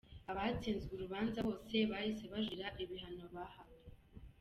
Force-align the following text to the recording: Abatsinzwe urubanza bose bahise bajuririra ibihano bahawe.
Abatsinzwe 0.31 0.91
urubanza 0.93 1.39
bose 1.47 1.75
bahise 1.91 2.23
bajuririra 2.31 2.67
ibihano 2.83 3.25
bahawe. 3.35 3.77